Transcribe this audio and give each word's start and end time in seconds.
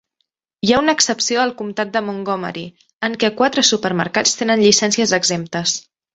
Hi 0.67 0.71
ha 0.73 0.77
una 0.83 0.95
excepció 0.99 1.41
al 1.41 1.53
Comtat 1.59 1.91
de 1.97 2.01
Montgomery, 2.07 2.65
en 3.09 3.19
què 3.25 3.31
quatre 3.43 3.67
supermercats 3.69 4.35
tenen 4.43 4.65
llicències 4.67 5.17
exemptes. 5.21 5.79